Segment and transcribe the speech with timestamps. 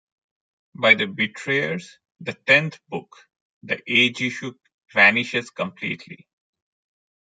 [0.73, 3.27] By "The Betrayers", the tenth book,
[3.61, 4.55] the age issue
[4.91, 6.27] vanishes completely.